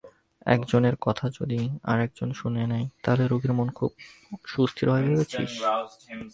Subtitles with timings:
[0.45, 1.59] একজনের কথা যদি
[1.83, 3.91] আর-একজন শুনে নেয় তাতে রোগীর মন খুব
[4.45, 5.51] সুস্থির হয় ভেবেছিস?